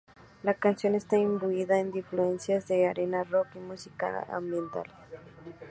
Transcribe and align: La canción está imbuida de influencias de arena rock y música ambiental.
La 0.41 0.55
canción 0.55 0.95
está 0.95 1.15
imbuida 1.15 1.75
de 1.75 1.81
influencias 1.99 2.67
de 2.67 2.87
arena 2.87 3.23
rock 3.23 3.49
y 3.53 3.59
música 3.59 4.25
ambiental. 4.31 4.91